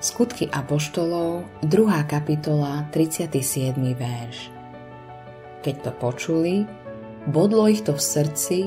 [0.00, 1.76] Skutky Apoštolov, 2.
[2.08, 3.76] kapitola, 37.
[3.92, 4.48] verš.
[5.60, 6.64] Keď to počuli,
[7.28, 8.58] bodlo ich to v srdci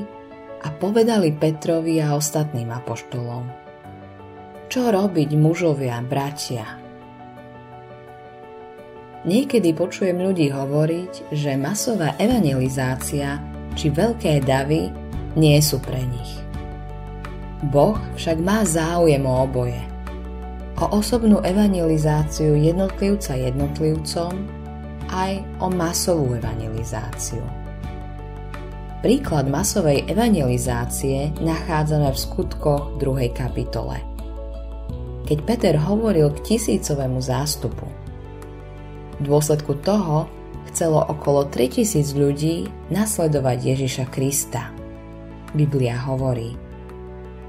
[0.62, 3.50] a povedali Petrovi a ostatným apoštolom.
[4.70, 6.78] Čo robiť mužovia, bratia?
[9.26, 13.42] Niekedy počujem ľudí hovoriť, že masová evangelizácia
[13.74, 14.86] či veľké davy
[15.34, 16.38] nie sú pre nich.
[17.74, 19.82] Boh však má záujem o oboje–
[20.84, 24.36] o osobnú evangelizáciu jednotlivca jednotlivcom,
[25.08, 27.40] aj o masovú evangelizáciu.
[29.00, 33.32] Príklad masovej evangelizácie nachádzame v skutkoch 2.
[33.32, 34.00] kapitole.
[35.24, 37.88] Keď Peter hovoril k tisícovému zástupu.
[39.20, 40.28] V dôsledku toho
[40.68, 44.68] chcelo okolo 3000 ľudí nasledovať Ježiša Krista.
[45.56, 46.60] Biblia hovorí,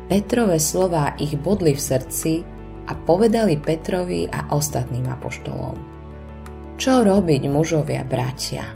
[0.07, 2.54] Petrové slová ich bodli v srdci
[2.85, 5.77] a povedali Petrovi a ostatným apoštolom.
[6.75, 8.67] Čo robiť mužovia, bratia?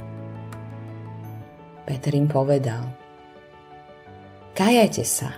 [1.83, 2.86] Peter im povedal.
[4.53, 5.33] Kajajte sa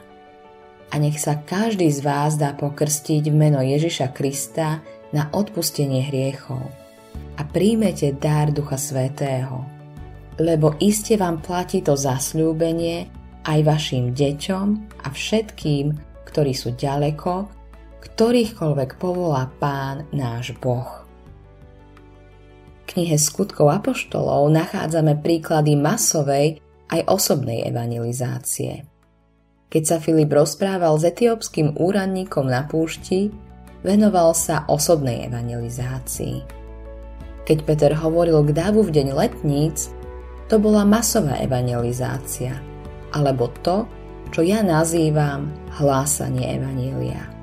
[0.92, 4.84] a nech sa každý z vás dá pokrstiť v meno Ježiša Krista
[5.16, 6.60] na odpustenie hriechov
[7.40, 9.64] a príjmete dar Ducha Svetého,
[10.42, 13.08] lebo iste vám platí to zasľúbenie
[13.48, 14.68] aj vašim deťom
[15.02, 15.86] a všetkým,
[16.28, 17.61] ktorí sú ďaleko,
[18.02, 21.06] ktorýchkoľvek povolá Pán náš Boh.
[22.82, 26.60] V knihe skutkov Apoštolov nachádzame príklady masovej
[26.92, 28.84] aj osobnej evangelizácie.
[29.72, 33.32] Keď sa Filip rozprával s etiópskym úradníkom na púšti,
[33.88, 36.44] venoval sa osobnej evangelizácii.
[37.48, 39.88] Keď Peter hovoril k dávu v deň letníc,
[40.52, 42.60] to bola masová evangelizácia,
[43.16, 43.88] alebo to,
[44.36, 45.48] čo ja nazývam
[45.80, 47.41] hlásanie evanília.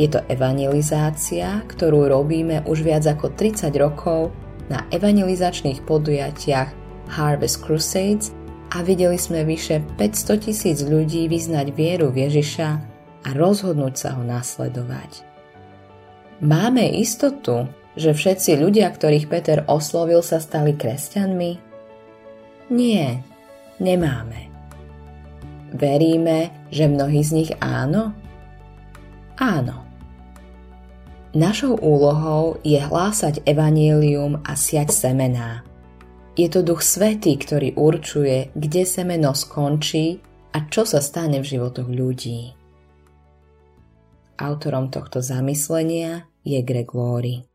[0.00, 4.32] Je to evangelizácia, ktorú robíme už viac ako 30 rokov
[4.72, 6.68] na evangelizačných podujatiach
[7.12, 8.32] Harvest Crusades
[8.72, 12.68] a videli sme vyše 500 tisíc ľudí vyznať vieru Ježiša
[13.22, 15.28] a rozhodnúť sa ho nasledovať.
[16.40, 21.52] Máme istotu, že všetci ľudia, ktorých Peter oslovil, sa stali kresťanmi?
[22.72, 23.20] Nie,
[23.76, 24.48] nemáme.
[25.76, 28.16] Veríme, že mnohí z nich áno?
[29.40, 29.84] Áno.
[31.32, 35.64] Našou úlohou je hlásať evanielium a siať semená.
[36.36, 40.20] Je to Duch Svetý, ktorý určuje, kde semeno skončí
[40.52, 42.52] a čo sa stane v životoch ľudí.
[44.40, 47.51] Autorom tohto zamyslenia je Greg Laurie.